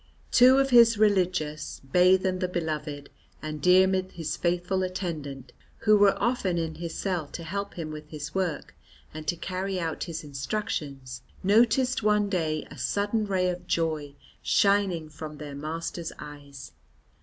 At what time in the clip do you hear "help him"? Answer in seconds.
7.43-7.91